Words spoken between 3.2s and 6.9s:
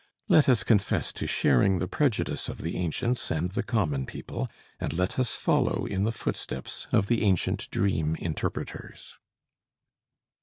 and the common people, and let us follow in the footsteps